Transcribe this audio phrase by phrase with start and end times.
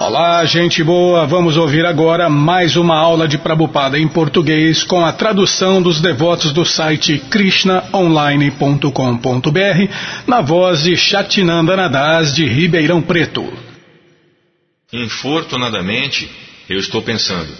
[0.00, 1.24] Olá, gente boa.
[1.26, 6.52] Vamos ouvir agora mais uma aula de Prabupada em português com a tradução dos devotos
[6.52, 9.92] do site krishnaonline.com.br
[10.26, 13.46] na voz de Chatinanda Nadas de Ribeirão Preto.
[14.92, 16.28] Infortunadamente,
[16.68, 17.54] eu estou pensando,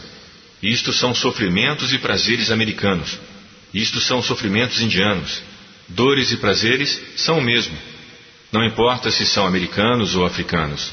[0.60, 3.20] isto são sofrimentos e prazeres americanos.
[3.72, 5.44] Isto são sofrimentos indianos.
[5.88, 7.78] Dores e prazeres são o mesmo.
[8.50, 10.92] Não importa se são americanos ou africanos.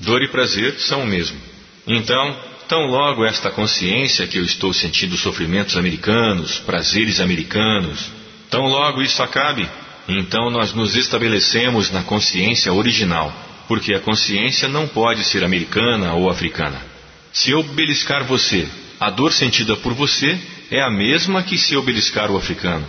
[0.00, 1.38] Dor e prazer são o mesmo.
[1.86, 2.36] Então,
[2.68, 8.10] tão logo esta consciência que eu estou sentindo sofrimentos americanos, prazeres americanos,
[8.50, 9.68] tão logo isso acabe,
[10.08, 13.32] então nós nos estabelecemos na consciência original,
[13.68, 16.80] porque a consciência não pode ser americana ou africana.
[17.32, 18.66] Se eu beliscar você,
[18.98, 20.38] a dor sentida por você
[20.70, 22.86] é a mesma que se eu beliscar o africano.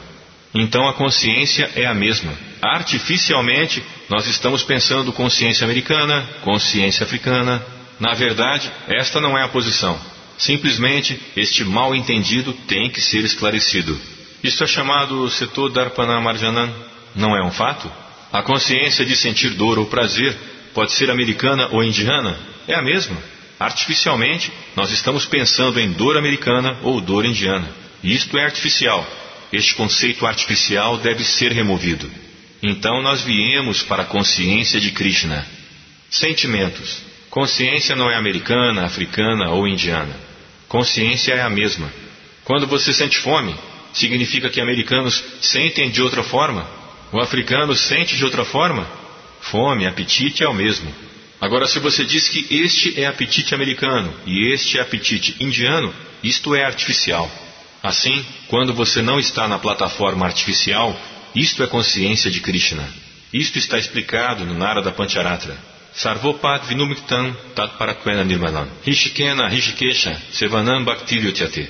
[0.54, 2.34] Então a consciência é a mesma.
[2.74, 7.64] Artificialmente, nós estamos pensando consciência americana, consciência africana.
[8.00, 10.00] Na verdade, esta não é a posição.
[10.36, 13.96] Simplesmente, este mal entendido tem que ser esclarecido.
[14.44, 16.74] Isto é chamado setor darpana marjanan.
[17.16, 17.90] Não é um fato?
[18.34, 20.36] A consciência de sentir dor ou prazer
[20.74, 22.36] pode ser americana ou indiana.
[22.68, 23.16] É a mesma.
[23.60, 27.70] Artificialmente, nós estamos pensando em dor americana ou dor indiana.
[28.04, 29.08] Isto é artificial.
[29.54, 32.25] Este conceito artificial deve ser removido.
[32.68, 35.46] Então nós viemos para a consciência de Krishna.
[36.10, 37.00] Sentimentos.
[37.30, 40.16] Consciência não é americana, africana ou indiana.
[40.68, 41.94] Consciência é a mesma.
[42.44, 43.56] Quando você sente fome,
[43.94, 46.68] significa que americanos sentem de outra forma?
[47.12, 48.90] O africano sente de outra forma?
[49.42, 50.92] Fome, apetite é o mesmo.
[51.40, 56.56] Agora, se você diz que este é apetite americano e este é apetite indiano, isto
[56.56, 57.30] é artificial.
[57.84, 61.00] Assim, quando você não está na plataforma artificial,
[61.36, 62.88] isto é consciência de Krishna.
[63.34, 65.58] Isto está explicado no Narada Pancharatra.
[65.94, 68.68] Sarvopat Vinumiktam Tatparakwena Nirmalam.
[68.86, 71.70] Rishikena Rishikesha Sevanam Bhaktiryutyate.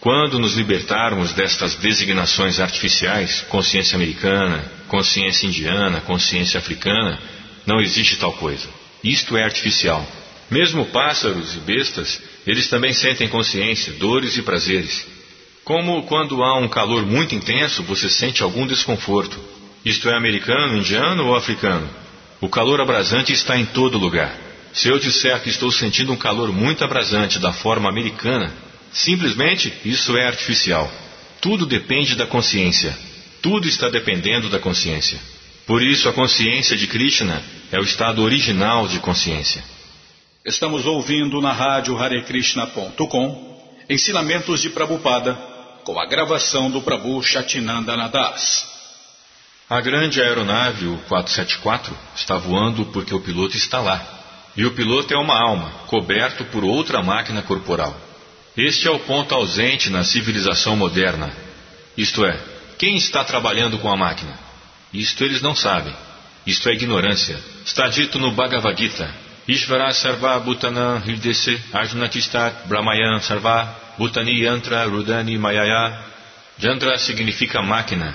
[0.00, 7.20] Quando nos libertarmos destas designações artificiais, consciência americana, consciência indiana, consciência africana,
[7.66, 8.68] não existe tal coisa.
[9.04, 10.04] Isto é artificial.
[10.50, 15.06] Mesmo pássaros e bestas, eles também sentem consciência, dores e prazeres.
[15.64, 19.38] Como quando há um calor muito intenso, você sente algum desconforto.
[19.84, 21.88] Isto é americano, indiano ou africano?
[22.40, 24.36] O calor abrasante está em todo lugar.
[24.72, 28.52] Se eu disser que estou sentindo um calor muito abrasante da forma americana,
[28.92, 30.90] simplesmente isso é artificial.
[31.40, 32.96] Tudo depende da consciência.
[33.40, 35.20] Tudo está dependendo da consciência.
[35.64, 37.40] Por isso, a consciência de Krishna
[37.70, 39.62] é o estado original de consciência.
[40.44, 43.52] Estamos ouvindo na rádio Harekrishna.com
[43.88, 45.51] ensinamentos de Prabhupada
[45.84, 48.70] com a gravação do Prabhu Chatinanda Nadas.
[49.68, 54.20] A grande aeronave, o 474, está voando porque o piloto está lá.
[54.56, 57.96] E o piloto é uma alma, coberto por outra máquina corporal.
[58.56, 61.34] Este é o ponto ausente na civilização moderna.
[61.96, 62.38] Isto é,
[62.78, 64.38] quem está trabalhando com a máquina?
[64.92, 65.94] Isto eles não sabem.
[66.46, 67.38] Isto é ignorância.
[67.64, 69.21] Está dito no Bhagavad Gita.
[69.48, 75.98] Ishvara Sarva Bhutana Hridese Arjunatistat Brahmayan Sarva Bhutani Yantra Rudani Mayaya.
[76.62, 78.14] Yantra significa máquina.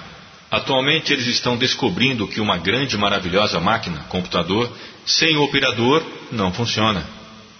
[0.49, 4.71] Atualmente eles estão descobrindo que uma grande maravilhosa máquina, computador,
[5.05, 6.01] sem o operador,
[6.31, 7.05] não funciona.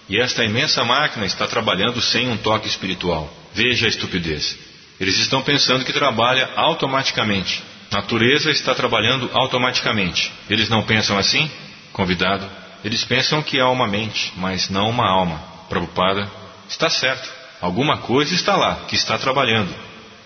[0.08, 3.30] E esta imensa máquina está trabalhando sem um toque espiritual.
[3.52, 4.58] Veja a estupidez.
[4.98, 7.62] Eles estão pensando que trabalha automaticamente.
[7.90, 10.32] Natureza está trabalhando automaticamente.
[10.48, 11.50] Eles não pensam assim?
[11.92, 12.48] Convidado.
[12.84, 15.42] Eles pensam que há uma mente, mas não uma alma.
[15.68, 16.30] Prabhupada,
[16.68, 17.28] está certo.
[17.60, 19.74] Alguma coisa está lá, que está trabalhando.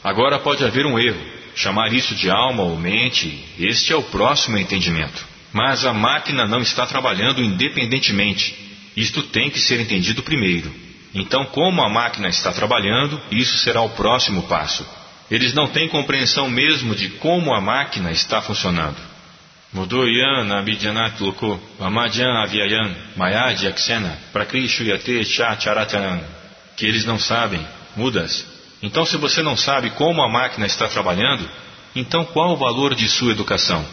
[0.05, 1.21] Agora pode haver um erro.
[1.55, 5.25] Chamar isso de alma ou mente, este é o próximo entendimento.
[5.53, 8.55] Mas a máquina não está trabalhando independentemente.
[8.97, 10.73] Isto tem que ser entendido primeiro.
[11.15, 14.87] Então, como a máquina está trabalhando, isso será o próximo passo.
[15.31, 18.97] Eles não têm compreensão mesmo de como a máquina está funcionando.
[19.73, 26.21] Mudoyan abhidyanat loko, amadyan avyayan, mayad yaksena, prakrishuyate cha charatanan
[26.77, 27.65] que eles não sabem,
[27.97, 28.47] mudas.
[28.83, 31.49] Então, se você não sabe como a máquina está trabalhando,
[31.95, 33.87] então qual o valor de sua educação?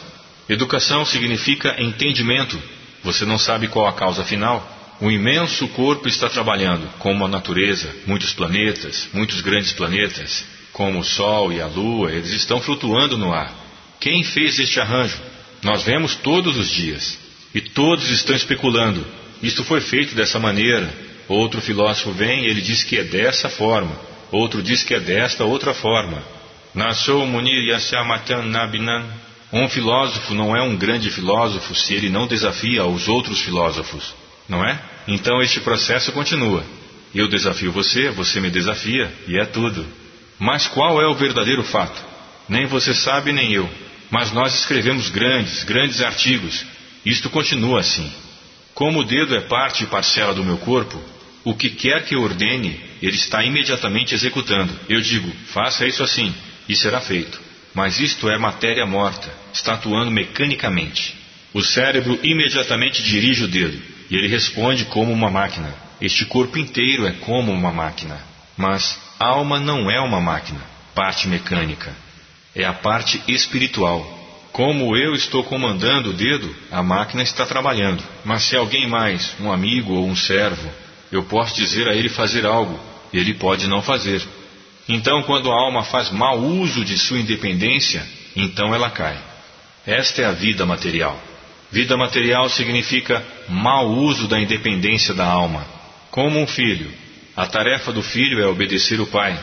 [0.48, 2.60] Educação significa entendimento.
[3.04, 4.68] Você não sabe qual a causa final.
[5.00, 11.04] O imenso corpo está trabalhando, como a natureza, muitos planetas, muitos grandes planetas, como o
[11.04, 13.54] Sol e a Lua, eles estão flutuando no ar.
[14.00, 15.18] Quem fez este arranjo?
[15.62, 17.18] Nós vemos todos os dias.
[17.54, 19.06] E todos estão especulando.
[19.42, 20.94] Isto foi feito dessa maneira,
[21.30, 23.96] Outro filósofo vem e ele diz que é dessa forma.
[24.32, 26.24] Outro diz que é desta outra forma.
[26.74, 29.06] Nasou Munir Yasyamatan Nabinan.
[29.54, 34.16] Um filósofo não é um grande filósofo se ele não desafia os outros filósofos.
[34.48, 34.80] não é?
[35.08, 36.64] Então este processo continua.
[37.14, 39.86] Eu desafio você, você me desafia, e é tudo.
[40.40, 42.04] Mas qual é o verdadeiro fato?
[42.48, 43.70] Nem você sabe, nem eu.
[44.10, 46.66] Mas nós escrevemos grandes, grandes artigos.
[47.06, 48.12] Isto continua assim.
[48.74, 51.02] Como o dedo é parte e parcela do meu corpo,
[51.44, 54.74] o que quer que eu ordene, ele está imediatamente executando.
[54.88, 56.34] Eu digo, faça isso assim,
[56.68, 57.40] e será feito.
[57.74, 61.16] Mas isto é matéria morta, está atuando mecanicamente.
[61.54, 65.74] O cérebro imediatamente dirige o dedo, e ele responde como uma máquina.
[66.02, 68.20] Este corpo inteiro é como uma máquina.
[68.56, 70.62] Mas alma não é uma máquina,
[70.94, 71.94] parte mecânica.
[72.60, 74.06] É a parte espiritual.
[74.52, 78.04] Como eu estou comandando o dedo, a máquina está trabalhando.
[78.26, 80.70] Mas se alguém mais, um amigo ou um servo,
[81.10, 82.78] eu posso dizer a ele fazer algo,
[83.14, 84.22] ele pode não fazer.
[84.90, 89.18] Então, quando a alma faz mau uso de sua independência, então ela cai.
[89.88, 91.18] Esta é a vida material.
[91.72, 95.66] Vida material significa mau uso da independência da alma.
[96.12, 96.92] Como um filho,
[97.38, 99.40] a tarefa do filho é obedecer o pai,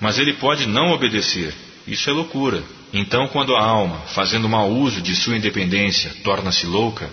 [0.00, 1.54] mas ele pode não obedecer.
[1.86, 2.62] Isso é loucura.
[2.92, 7.10] Então, quando a alma, fazendo mau uso de sua independência, torna-se louca,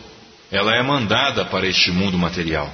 [0.52, 2.74] ela é mandada para este mundo material.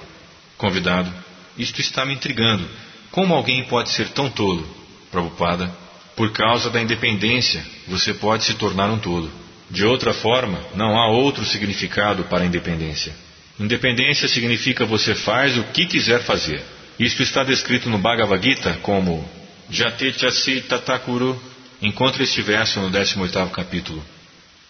[0.57, 1.12] Convidado,
[1.57, 2.68] isto está me intrigando.
[3.12, 4.68] Como alguém pode ser tão tolo?
[5.12, 5.74] Prabhupada,
[6.16, 9.31] por causa da independência, você pode se tornar um tolo.
[9.69, 13.13] De outra forma, não há outro significado para a independência.
[13.60, 16.63] Independência significa você faz o que quiser fazer.
[17.00, 19.28] Isto está descrito no Bhagavad Gita como
[19.69, 21.40] Jatechasi Tatakuru.
[21.81, 24.04] Encontre este verso no 18º capítulo.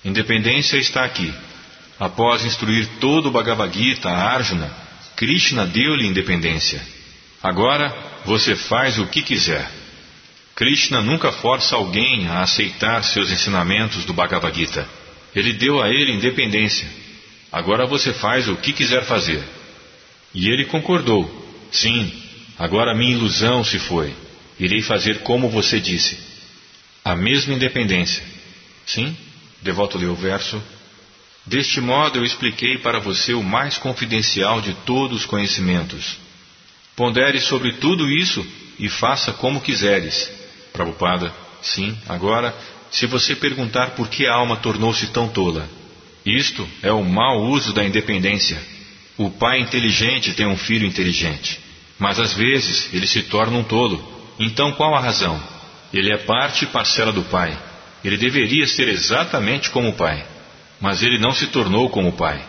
[0.05, 1.33] Independência está aqui.
[1.99, 4.71] Após instruir todo o Bhagavad Gita a Arjuna,
[5.15, 6.81] Krishna deu-lhe independência.
[7.41, 7.93] Agora
[8.25, 9.69] você faz o que quiser.
[10.55, 14.87] Krishna nunca força alguém a aceitar seus ensinamentos do Bhagavad Gita.
[15.35, 16.87] Ele deu a ele independência.
[17.51, 19.43] Agora você faz o que quiser fazer.
[20.33, 21.27] E ele concordou.
[21.71, 22.11] Sim,
[22.57, 24.13] agora minha ilusão se foi.
[24.59, 26.28] Irei fazer como você disse.
[27.03, 28.23] A mesma independência.
[28.85, 29.15] Sim,
[29.61, 30.61] devoto leu o verso
[31.49, 36.17] Deste modo eu expliquei para você o mais confidencial de todos os conhecimentos.
[36.95, 38.45] Pondere sobre tudo isso
[38.77, 40.31] e faça como quiseres.
[40.71, 42.55] Prabhupada, sim, agora,
[42.91, 45.67] se você perguntar por que a alma tornou-se tão tola,
[46.23, 48.61] isto é o mau uso da independência.
[49.17, 51.59] O pai inteligente tem um filho inteligente,
[51.97, 54.07] mas às vezes ele se torna um tolo.
[54.37, 55.41] Então qual a razão?
[55.93, 57.57] Ele é parte e parcela do pai.
[58.03, 60.25] Ele deveria ser exatamente como o pai
[60.79, 62.41] mas ele não se tornou como o pai.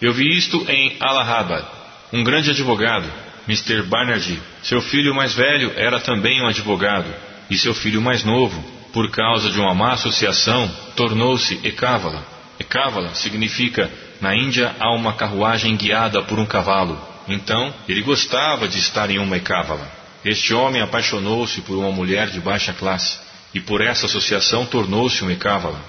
[0.00, 1.64] Eu vi isto em Allahabad.
[2.12, 3.10] Um grande advogado,
[3.46, 3.82] Mr.
[3.82, 7.12] Banerjee, seu filho mais velho era também um advogado,
[7.50, 8.62] e seu filho mais novo,
[8.92, 12.24] por causa de uma má associação, tornou-se Ekavala.
[12.60, 13.90] Ekavala significa
[14.20, 17.00] na Índia há uma carruagem guiada por um cavalo.
[17.26, 19.97] Então, ele gostava de estar em uma Ekavala.
[20.24, 23.18] Este homem apaixonou-se por uma mulher de baixa classe
[23.54, 25.82] e por essa associação tornou-se um Ekavala.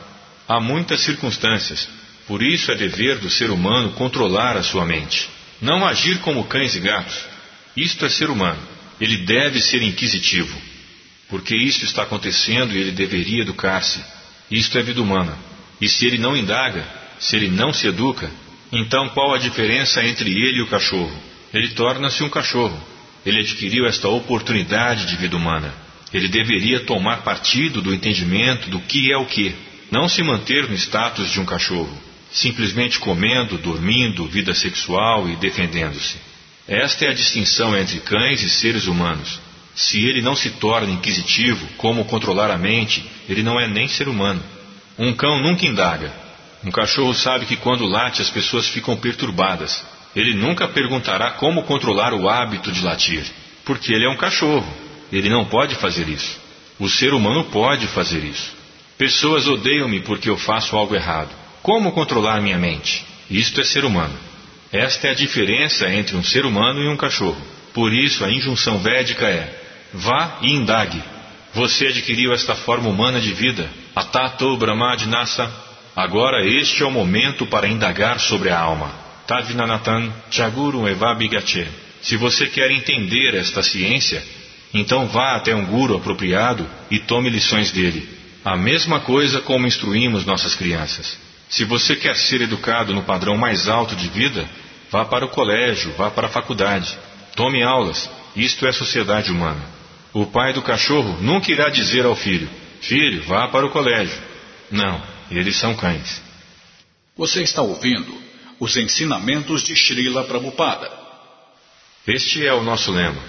[0.47, 1.89] Há muitas circunstâncias,
[2.27, 5.29] por isso é dever do ser humano controlar a sua mente.
[5.61, 7.25] Não agir como cães e gatos.
[7.75, 8.61] Isto é ser humano.
[9.01, 10.55] Ele deve ser inquisitivo.
[11.27, 14.03] Porque isto está acontecendo e ele deveria educar-se.
[14.49, 15.37] Isto é vida humana.
[15.81, 16.85] E se ele não indaga,
[17.19, 18.29] se ele não se educa,
[18.71, 21.15] então qual a diferença entre ele e o cachorro?
[21.53, 22.79] Ele torna-se um cachorro.
[23.25, 25.73] Ele adquiriu esta oportunidade de vida humana.
[26.13, 29.55] Ele deveria tomar partido do entendimento do que é o que
[29.91, 31.95] não se manter no status de um cachorro,
[32.31, 36.17] simplesmente comendo, dormindo, vida sexual e defendendo-se.
[36.67, 39.39] Esta é a distinção entre cães e seres humanos.
[39.75, 44.07] Se ele não se torna inquisitivo, como controlar a mente, ele não é nem ser
[44.07, 44.43] humano.
[44.97, 46.13] Um cão nunca indaga.
[46.63, 49.83] Um cachorro sabe que quando late as pessoas ficam perturbadas.
[50.15, 53.23] Ele nunca perguntará como controlar o hábito de latir,
[53.63, 54.67] porque ele é um cachorro.
[55.11, 56.39] Ele não pode fazer isso.
[56.79, 58.57] O ser humano pode fazer isso.
[58.97, 61.29] Pessoas odeiam-me porque eu faço algo errado.
[61.61, 63.05] Como controlar minha mente?
[63.29, 64.17] Isto é ser humano.
[64.71, 67.41] Esta é a diferença entre um ser humano e um cachorro.
[67.73, 69.61] Por isso a injunção védica é:
[69.93, 71.01] vá e indague.
[71.53, 73.69] Você adquiriu esta forma humana de vida.
[73.95, 75.51] Atato Brahmadinasa.
[75.95, 79.08] Agora este é o momento para indagar sobre a alma.
[79.29, 81.67] Tadvinanatan Chaguru Evabigache.
[82.01, 84.23] Se você quer entender esta ciência,
[84.73, 88.09] então vá até um guru apropriado e tome lições dele.
[88.43, 91.15] A mesma coisa como instruímos nossas crianças.
[91.47, 94.49] Se você quer ser educado no padrão mais alto de vida,
[94.89, 96.97] vá para o colégio, vá para a faculdade.
[97.35, 98.09] Tome aulas.
[98.35, 99.61] Isto é sociedade humana.
[100.11, 102.49] O pai do cachorro nunca irá dizer ao filho:
[102.81, 104.17] Filho, vá para o colégio.
[104.71, 106.19] Não, eles são cães.
[107.15, 108.29] Você está ouvindo
[108.59, 110.91] os ensinamentos de Srila Prabhupada.
[112.05, 113.21] Este é o nosso lema.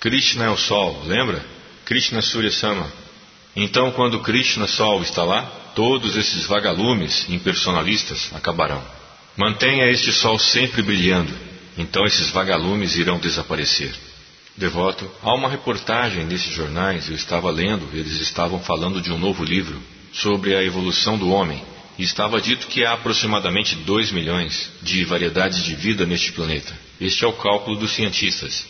[0.00, 1.44] Krishna é o Sol, lembra?
[1.84, 2.92] Krishna Surya Sama.
[3.54, 5.42] Então, quando Krishna Sol está lá,
[5.74, 8.82] todos esses vagalumes impersonalistas acabarão.
[9.36, 11.32] Mantenha este Sol sempre brilhando,
[11.78, 13.94] então esses vagalumes irão desaparecer.
[14.56, 19.44] Devoto, há uma reportagem nesses jornais, eu estava lendo, eles estavam falando de um novo
[19.44, 19.80] livro
[20.12, 21.60] sobre a evolução do homem,
[22.02, 26.76] estava dito que há aproximadamente 2 milhões de variedades de vida neste planeta.
[27.00, 28.66] Este é o cálculo dos cientistas.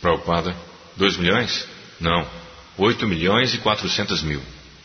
[0.00, 0.54] Prabhupada,
[0.96, 1.66] 2 milhões?
[1.98, 2.26] Não,
[2.76, 4.40] 8 milhões e 400 mil.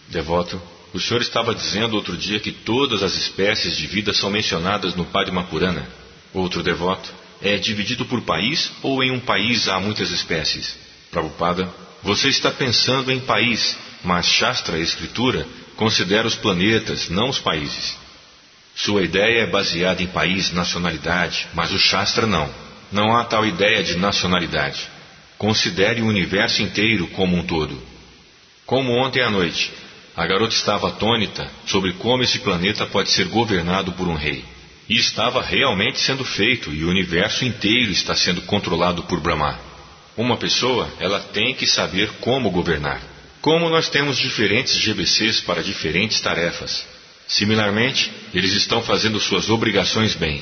[0.09, 0.62] Devoto,
[0.93, 5.05] o senhor estava dizendo outro dia que todas as espécies de vida são mencionadas no
[5.05, 5.88] Padma Purana.
[6.33, 10.75] Outro devoto, é dividido por país ou em um país há muitas espécies?
[11.12, 11.71] Prabhupada,
[12.01, 15.47] você está pensando em país, mas Shastra, escritura,
[15.84, 17.98] considera os planetas, não os países.
[18.74, 22.50] Sua ideia é baseada em país, nacionalidade, mas o Shastra não.
[22.90, 24.88] Não há tal ideia de nacionalidade.
[25.38, 27.78] Considere o universo inteiro como um todo.
[28.66, 29.74] Como ontem à noite,
[30.16, 34.46] a garota estava atônita sobre como esse planeta pode ser governado por um rei.
[34.88, 39.60] E estava realmente sendo feito, e o universo inteiro está sendo controlado por Brahma.
[40.16, 43.12] Uma pessoa, ela tem que saber como governar.
[43.43, 46.88] Como nós temos diferentes GBCs para diferentes tarefas.
[47.27, 50.41] Similarmente, eles estão fazendo suas obrigações bem.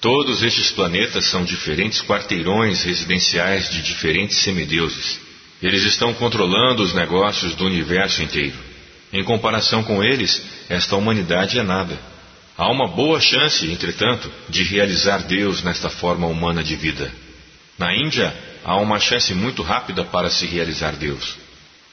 [0.00, 5.20] Todos estes planetas são diferentes quarteirões residenciais de diferentes semideuses.
[5.62, 8.56] Eles estão controlando os negócios do universo inteiro.
[9.12, 12.00] Em comparação com eles, esta humanidade é nada.
[12.56, 17.12] Há uma boa chance, entretanto, de realizar Deus nesta forma humana de vida.
[17.76, 21.46] Na Índia, há uma chance muito rápida para se realizar Deus.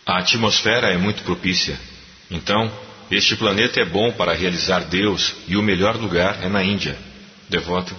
[0.05, 1.79] A atmosfera é muito propícia.
[2.29, 2.71] Então,
[3.09, 6.95] este planeta é bom para realizar Deus e o melhor lugar é na Índia.
[7.49, 7.95] Devoto.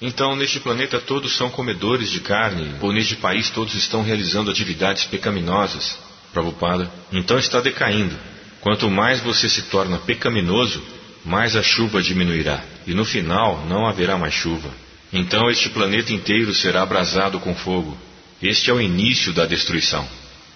[0.00, 5.04] Então, neste planeta todos são comedores de carne, ou neste país todos estão realizando atividades
[5.04, 5.98] pecaminosas.
[6.32, 6.90] Prabhupada.
[7.12, 8.16] Então está decaindo.
[8.60, 10.82] Quanto mais você se torna pecaminoso,
[11.24, 14.70] mais a chuva diminuirá, e no final não haverá mais chuva.
[15.12, 17.98] Então este planeta inteiro será abrasado com fogo.
[18.40, 20.08] Este é o início da destruição.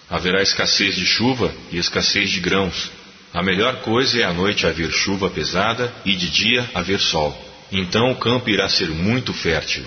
[0.08, 2.90] Haverá escassez de chuva e escassez de grãos.
[3.32, 7.36] A melhor coisa é à noite haver chuva pesada e de dia haver sol.
[7.72, 9.84] Então o campo irá ser muito fértil.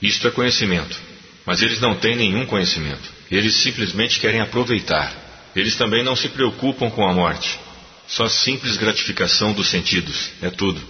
[0.00, 0.98] Isto é conhecimento.
[1.44, 3.10] Mas eles não têm nenhum conhecimento.
[3.30, 5.12] Eles simplesmente querem aproveitar.
[5.54, 7.58] Eles também não se preocupam com a morte.
[8.06, 10.30] Só simples gratificação dos sentidos.
[10.40, 10.80] É tudo.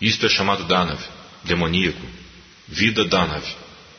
[0.00, 1.00] Isto é chamado Danav,
[1.44, 2.06] demoníaco.
[2.68, 3.44] Vida Danav,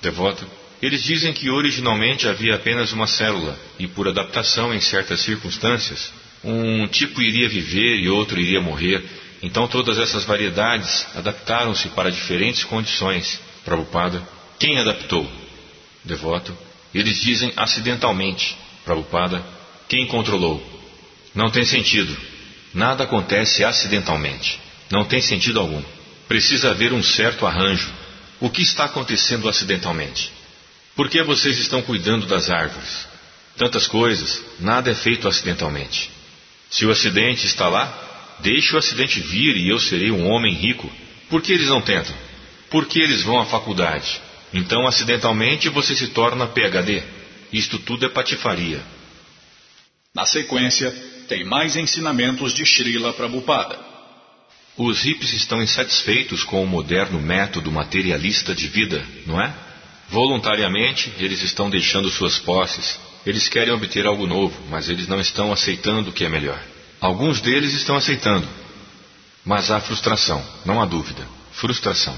[0.01, 0.45] devoto
[0.85, 6.11] eles dizem que originalmente havia apenas uma célula e, por adaptação em certas circunstâncias,
[6.43, 9.01] um tipo iria viver e outro iria morrer.
[9.41, 13.39] Então, todas essas variedades adaptaram-se para diferentes condições.
[13.63, 14.21] Prabhupada,
[14.59, 15.25] quem adaptou?
[16.03, 16.53] Devoto,
[16.93, 18.57] eles dizem acidentalmente.
[18.83, 19.41] Prabhupada,
[19.87, 20.61] quem controlou?
[21.33, 22.13] Não tem sentido.
[22.73, 24.59] Nada acontece acidentalmente.
[24.91, 25.81] Não tem sentido algum.
[26.27, 27.89] Precisa haver um certo arranjo.
[28.41, 30.42] O que está acontecendo acidentalmente?
[30.95, 33.07] Por que vocês estão cuidando das árvores?
[33.57, 36.09] Tantas coisas, nada é feito acidentalmente.
[36.69, 40.91] Se o acidente está lá, deixe o acidente vir e eu serei um homem rico.
[41.29, 42.15] Por que eles não tentam?
[42.69, 44.21] Por que eles vão à faculdade?
[44.53, 47.03] Então, acidentalmente, você se torna PhD.
[47.51, 48.83] Isto tudo é patifaria.
[50.13, 50.91] Na sequência,
[51.27, 53.79] tem mais ensinamentos de Srila Prabhupada.
[54.77, 59.53] Os hippies estão insatisfeitos com o moderno método materialista de vida, não é?
[60.13, 62.99] Voluntariamente, eles estão deixando suas posses.
[63.25, 66.61] Eles querem obter algo novo, mas eles não estão aceitando o que é melhor.
[67.01, 68.47] Alguns deles estão aceitando,
[69.43, 71.27] mas há frustração, não há dúvida.
[71.53, 72.15] Frustração.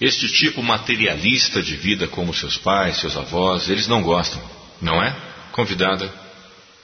[0.00, 4.40] Este tipo materialista de vida, como seus pais, seus avós, eles não gostam,
[4.80, 5.12] não é?
[5.50, 6.12] Convidada.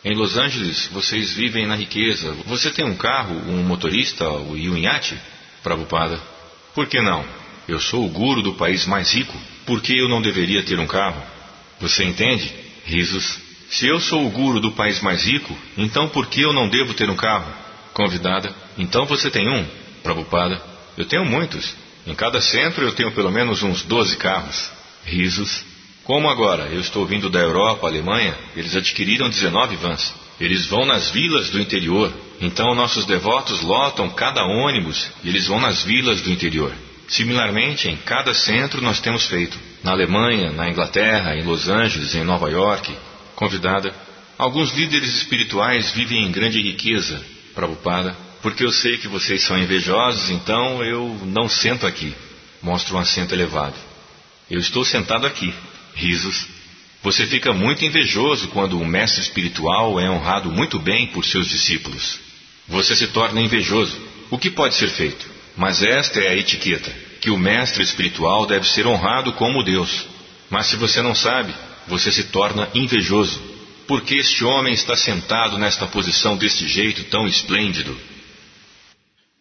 [0.04, 2.37] Em Los Angeles, vocês vivem na riqueza.
[2.47, 4.25] Você tem um carro, um motorista
[4.57, 5.16] e um iate?
[5.62, 6.21] Prabhupada.
[6.75, 7.25] Por que não?
[7.70, 9.32] Eu sou o guru do país mais rico.
[9.64, 11.22] Por que eu não deveria ter um carro?
[11.78, 12.52] Você entende?
[12.84, 13.38] Risos.
[13.70, 16.94] Se eu sou o guru do país mais rico, então por que eu não devo
[16.94, 17.46] ter um carro?
[17.94, 18.52] Convidada.
[18.76, 19.64] Então você tem um?
[20.02, 20.60] Prabhupada.
[20.98, 21.76] Eu tenho muitos.
[22.04, 24.68] Em cada centro eu tenho pelo menos uns 12 carros.
[25.04, 25.64] Risos.
[26.02, 30.12] Como agora eu estou vindo da Europa, Alemanha, eles adquiriram 19 vans.
[30.40, 32.12] Eles vão nas vilas do interior.
[32.40, 36.74] Então nossos devotos lotam cada ônibus e eles vão nas vilas do interior.
[37.10, 39.58] Similarmente, em cada centro nós temos feito.
[39.82, 42.96] Na Alemanha, na Inglaterra, em Los Angeles, em Nova York,
[43.34, 43.92] convidada.
[44.38, 47.20] Alguns líderes espirituais vivem em grande riqueza,
[47.52, 52.14] Prabhupada, porque eu sei que vocês são invejosos, então eu não sento aqui.
[52.62, 53.74] Mostro um assento elevado.
[54.48, 55.52] Eu estou sentado aqui.
[55.94, 56.46] Risos.
[57.02, 62.20] Você fica muito invejoso quando um mestre espiritual é honrado muito bem por seus discípulos.
[62.68, 63.98] Você se torna invejoso.
[64.30, 65.29] O que pode ser feito?
[65.57, 70.07] Mas esta é a etiqueta: que o mestre espiritual deve ser honrado como Deus.
[70.49, 71.54] Mas se você não sabe,
[71.87, 73.40] você se torna invejoso.
[73.87, 77.97] Porque este homem está sentado nesta posição deste jeito tão esplêndido?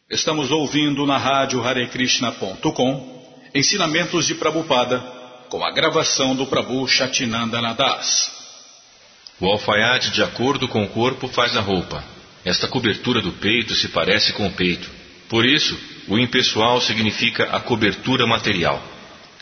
[0.10, 3.20] Estamos ouvindo na rádio Harekrishna.com
[3.54, 5.00] ensinamentos de Prabupada
[5.50, 8.32] com a gravação do Prabhu Chatinandana Das.
[9.40, 12.04] O alfaiate, de acordo com o corpo, faz a roupa.
[12.44, 14.90] Esta cobertura do peito se parece com o peito.
[15.28, 15.78] Por isso,
[16.10, 18.82] o impessoal significa a cobertura material.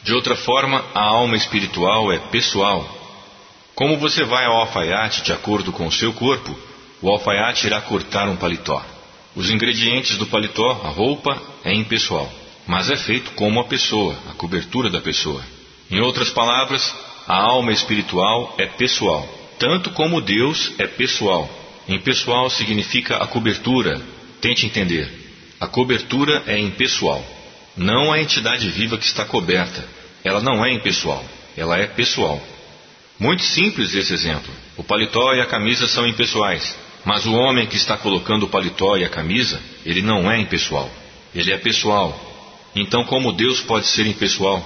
[0.03, 2.95] De outra forma, a alma espiritual é pessoal.
[3.73, 6.55] Como você vai ao alfaiate de acordo com o seu corpo,
[7.01, 8.83] o alfaiate irá cortar um paletó.
[9.33, 12.29] Os ingredientes do paletó, a roupa, é impessoal,
[12.65, 15.43] mas é feito como a pessoa, a cobertura da pessoa.
[15.89, 16.93] Em outras palavras,
[17.27, 21.49] a alma espiritual é pessoal, tanto como Deus é pessoal.
[21.87, 24.01] Impessoal significa a cobertura.
[24.41, 25.26] Tente entender.
[25.59, 27.25] A cobertura é impessoal.
[27.75, 29.83] Não a entidade viva que está coberta.
[30.23, 31.23] Ela não é impessoal.
[31.55, 32.41] Ela é pessoal.
[33.19, 34.53] Muito simples esse exemplo.
[34.75, 36.77] O paletó e a camisa são impessoais.
[37.03, 40.91] Mas o homem que está colocando o paletó e a camisa, ele não é impessoal.
[41.33, 42.19] Ele é pessoal.
[42.75, 44.63] Então, como Deus pode ser impessoal?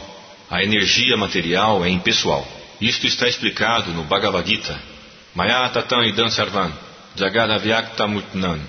[0.50, 2.46] A energia material é impessoal.
[2.82, 4.78] Isto está explicado no Bhagavad Gita.
[5.34, 6.74] Maya Tatan Idan Sarvan,
[7.16, 8.60] Jagad Avyakta Mutnan.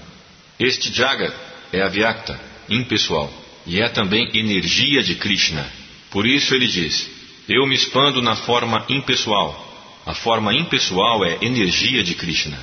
[0.60, 1.34] Este Jagat
[1.72, 2.38] é Avyakta,
[2.68, 3.32] impessoal,
[3.66, 5.66] e é também energia de Krishna.
[6.10, 7.10] Por isso ele diz:
[7.48, 9.70] Eu me expando na forma impessoal.
[10.04, 12.58] A forma impessoal é energia de Krishna.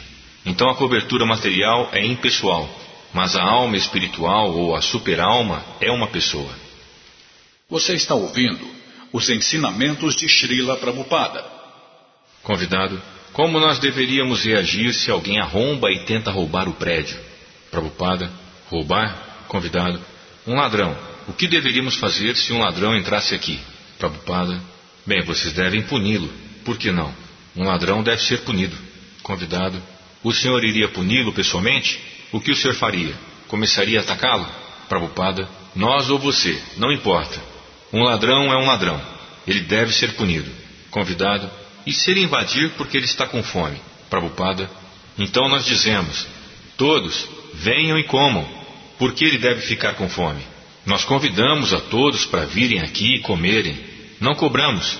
[0.45, 2.69] Então a cobertura material é impessoal,
[3.13, 6.53] mas a alma espiritual ou a superalma é uma pessoa.
[7.69, 8.65] Você está ouvindo
[9.11, 11.45] os ensinamentos de Srila Prabhupada.
[12.43, 13.01] Convidado,
[13.33, 17.17] como nós deveríamos reagir se alguém arromba e tenta roubar o prédio?
[17.71, 18.31] Prabhupada,
[18.69, 19.45] roubar?
[19.47, 19.99] Convidado,
[20.45, 20.95] um ladrão.
[21.27, 23.59] O que deveríamos fazer se um ladrão entrasse aqui?
[23.97, 24.59] Prabhupada,
[25.05, 26.31] bem, vocês devem puni-lo.
[26.63, 27.13] Por que não?
[27.55, 28.77] Um ladrão deve ser punido.
[29.23, 29.81] Convidado,
[30.23, 31.99] o senhor iria puni-lo pessoalmente?
[32.31, 33.13] O que o senhor faria?
[33.47, 34.47] Começaria a atacá-lo?
[34.87, 37.41] Prabhupada, nós ou você, não importa.
[37.91, 39.01] Um ladrão é um ladrão.
[39.47, 40.49] Ele deve ser punido.
[40.91, 41.49] Convidado,
[41.85, 43.79] e se ele invadir porque ele está com fome?
[44.09, 44.69] Prabhupada,
[45.17, 46.27] então nós dizemos,
[46.77, 48.58] todos, venham e comam.
[48.99, 50.43] Por que ele deve ficar com fome?
[50.85, 53.77] Nós convidamos a todos para virem aqui e comerem.
[54.19, 54.99] Não cobramos.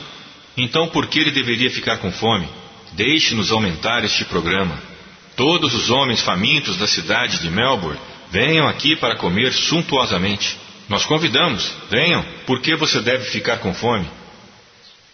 [0.57, 2.47] Então por que ele deveria ficar com fome?
[2.93, 4.81] Deixe-nos aumentar este programa.
[5.35, 7.99] Todos os homens famintos da cidade de Melbourne
[8.31, 10.57] venham aqui para comer suntuosamente.
[10.87, 14.07] Nós convidamos, venham, por que você deve ficar com fome?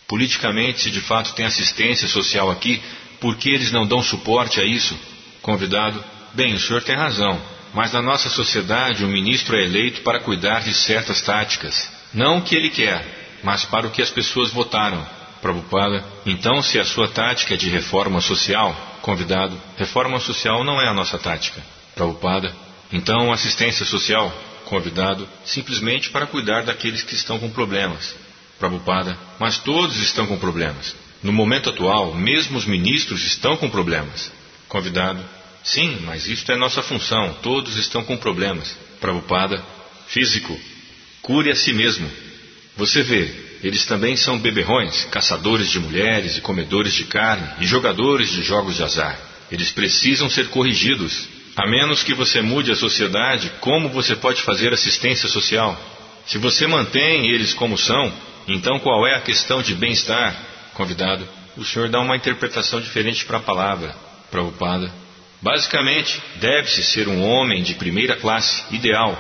[0.08, 2.82] Politicamente, se de fato tem assistência social aqui,
[3.20, 4.98] por que eles não dão suporte a isso?
[5.42, 7.42] Convidado, bem, o senhor tem razão,
[7.76, 11.92] mas na nossa sociedade o ministro é eleito para cuidar de certas táticas.
[12.14, 13.06] Não o que ele quer,
[13.44, 15.06] mas para o que as pessoas votaram.
[15.42, 20.88] Prabhupada, então se a sua tática é de reforma social, convidado, reforma social não é
[20.88, 21.62] a nossa tática.
[21.94, 22.56] Prabhupada,
[22.94, 24.34] então assistência social,
[24.64, 28.16] convidado, simplesmente para cuidar daqueles que estão com problemas.
[28.58, 30.96] Prabhupada, mas todos estão com problemas.
[31.22, 34.32] No momento atual, mesmo os ministros estão com problemas.
[34.70, 35.20] Convidado,
[35.66, 38.78] sim, mas isto é nossa função, todos estão com problemas.
[39.02, 39.62] Prabhupada,
[40.08, 40.58] físico,
[41.22, 42.10] cure a si mesmo.
[42.78, 43.30] Você vê,
[43.64, 48.76] eles também são beberrões, caçadores de mulheres e comedores de carne e jogadores de jogos
[48.76, 49.20] de azar.
[49.52, 51.28] Eles precisam ser corrigidos.
[51.56, 55.80] A menos que você mude a sociedade, como você pode fazer assistência social?
[56.28, 58.12] Se você mantém eles como são,
[58.48, 60.36] então qual é a questão de bem-estar?
[60.74, 63.96] Convidado, o senhor dá uma interpretação diferente para a palavra.
[64.30, 65.05] Prabhupada.
[65.46, 69.16] Basicamente, deve-se ser um homem de primeira classe, ideal.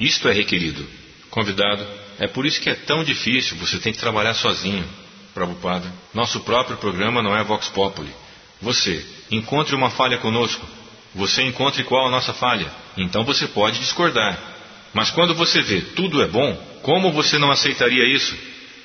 [0.00, 0.84] Isto é requerido.
[1.30, 1.86] Convidado,
[2.18, 4.84] é por isso que é tão difícil, você tem que trabalhar sozinho.
[5.32, 8.12] Prabhupada, nosso próprio programa não é Vox Populi.
[8.60, 10.66] Você, encontre uma falha conosco.
[11.14, 12.66] Você encontre qual a nossa falha.
[12.96, 14.36] Então você pode discordar.
[14.92, 16.52] Mas quando você vê tudo é bom,
[16.82, 18.36] como você não aceitaria isso?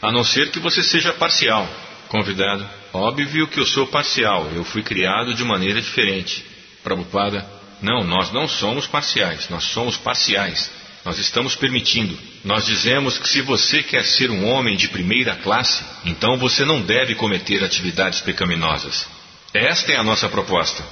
[0.03, 1.67] A não ser que você seja parcial.
[2.09, 6.53] Convidado, óbvio que eu sou parcial, eu fui criado de maneira diferente.
[6.85, 7.43] Prabhupada,
[7.81, 10.71] não, nós não somos parciais, nós somos parciais.
[11.03, 12.17] Nós estamos permitindo.
[12.43, 16.81] Nós dizemos que se você quer ser um homem de primeira classe, então você não
[16.81, 19.07] deve cometer atividades pecaminosas.
[19.53, 20.83] Esta é a nossa proposta.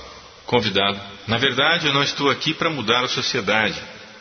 [0.45, 3.79] Convidado, na verdade eu não estou aqui para mudar a sociedade.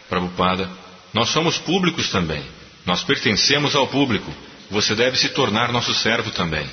[0.08, 0.70] Prabhupada,
[1.12, 2.42] nós somos públicos também.
[2.84, 4.30] Nós pertencemos ao público.
[4.70, 6.66] Você deve se tornar nosso servo também.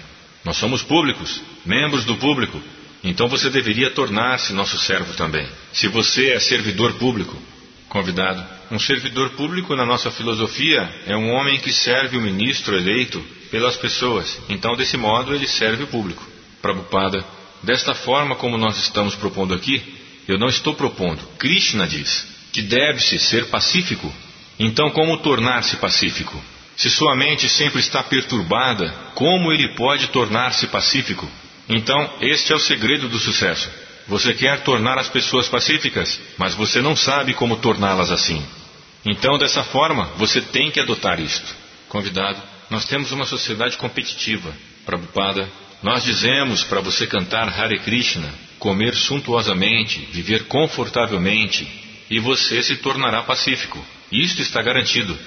[0.44, 2.62] Nós somos públicos, membros do público.
[3.04, 5.48] Então você deveria tornar-se nosso servo também.
[5.72, 7.36] Se você é servidor público,
[7.88, 13.20] convidado, um servidor público na nossa filosofia é um homem que serve o ministro eleito
[13.50, 14.40] pelas pessoas.
[14.48, 16.26] Então, desse modo, ele serve o público.
[16.62, 17.26] Prabhupada,
[17.64, 19.82] desta forma como nós estamos propondo aqui,
[20.28, 21.26] eu não estou propondo.
[21.40, 24.14] Krishna diz que deve-se ser pacífico.
[24.60, 26.40] Então, como tornar-se pacífico?
[26.76, 31.30] Se sua mente sempre está perturbada, como ele pode tornar-se pacífico?
[31.70, 33.70] Então, este é o segredo do sucesso.
[34.08, 38.44] Você quer tornar as pessoas pacíficas, mas você não sabe como torná-las assim.
[39.06, 41.56] Então, dessa forma, você tem que adotar isto.
[41.88, 44.52] Convidado, nós temos uma sociedade competitiva.
[44.84, 45.48] Prabhupada,
[45.84, 51.68] nós dizemos para você cantar Hare Krishna, comer suntuosamente, viver confortavelmente,
[52.10, 53.84] e você se tornará pacífico.
[54.12, 55.18] Isto está garantido.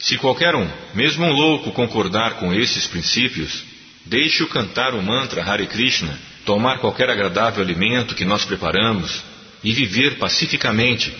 [0.00, 3.64] Se qualquer um, mesmo um louco, concordar com esses princípios,
[4.04, 9.22] deixe-o cantar o mantra Hare Krishna, tomar qualquer agradável alimento que nós preparamos
[9.62, 11.12] e viver pacificamente,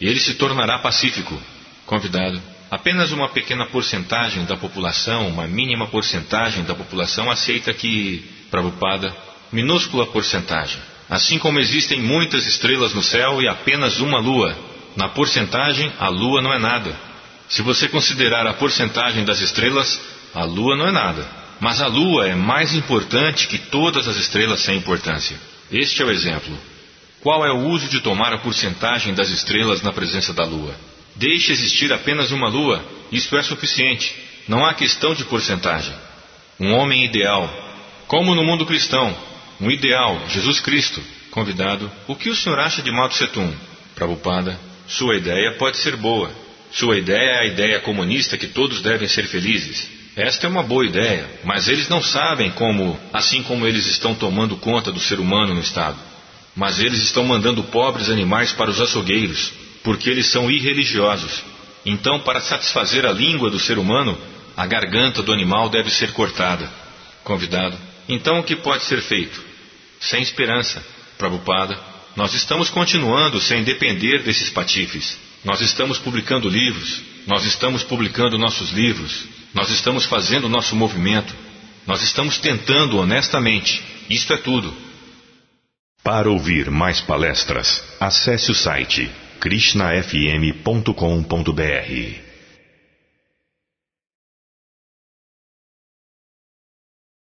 [0.00, 1.40] e ele se tornará pacífico.
[1.84, 9.14] Convidado, apenas uma pequena porcentagem da população, uma mínima porcentagem da população aceita que, Prabhupada,
[9.50, 10.80] minúscula porcentagem.
[11.10, 14.56] Assim como existem muitas estrelas no céu e apenas uma lua,
[14.94, 16.94] na porcentagem a lua não é nada.
[17.48, 19.98] Se você considerar a porcentagem das estrelas,
[20.34, 21.26] a Lua não é nada.
[21.60, 25.36] Mas a Lua é mais importante que todas as estrelas sem importância.
[25.70, 26.56] Este é o exemplo.
[27.20, 30.74] Qual é o uso de tomar a porcentagem das estrelas na presença da Lua?
[31.16, 34.14] Deixe existir apenas uma Lua, isto é suficiente.
[34.46, 35.94] Não há questão de porcentagem.
[36.60, 37.52] Um homem ideal,
[38.06, 39.16] como no mundo cristão,
[39.60, 41.02] um ideal, Jesus Cristo.
[41.30, 43.54] Convidado, o que o senhor acha de Mao Tse Tung?
[43.94, 46.30] Prabhupada, sua ideia pode ser boa,
[46.70, 49.97] sua ideia é a ideia comunista que todos devem ser felizes.
[50.18, 54.56] Esta é uma boa ideia, mas eles não sabem como, assim como eles estão tomando
[54.56, 55.96] conta do ser humano no Estado.
[56.56, 59.52] Mas eles estão mandando pobres animais para os açougueiros,
[59.84, 61.44] porque eles são irreligiosos.
[61.86, 64.18] Então, para satisfazer a língua do ser humano,
[64.56, 66.68] a garganta do animal deve ser cortada.
[67.22, 67.78] Convidado.
[68.08, 69.40] Então, o que pode ser feito?
[70.00, 70.84] Sem esperança.
[71.16, 71.78] Prabhupada,
[72.16, 75.16] nós estamos continuando sem depender desses patifes.
[75.44, 81.34] Nós estamos publicando livros, nós estamos publicando nossos livros, nós estamos fazendo o nosso movimento,
[81.86, 83.84] nós estamos tentando honestamente.
[84.08, 84.74] Isto é tudo.
[86.02, 89.10] Para ouvir mais palestras, acesse o site
[89.40, 92.27] krishnafm.com.br.